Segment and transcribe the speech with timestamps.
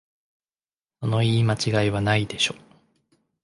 [1.01, 2.55] その言い間違いはないでしょ